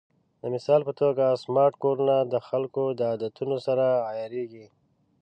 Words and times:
د 0.41 0.43
مثال 0.53 0.81
په 0.87 0.93
توګه، 1.01 1.25
سمارټ 1.43 1.73
کورونه 1.83 2.17
د 2.33 2.35
خلکو 2.47 2.83
د 2.99 2.99
عادتونو 3.11 3.57
سره 3.65 3.85
عیارېږي. 4.11 4.65